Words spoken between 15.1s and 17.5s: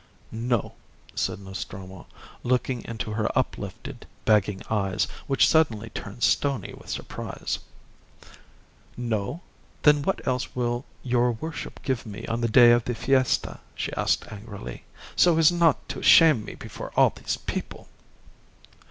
"so as not to shame me before all these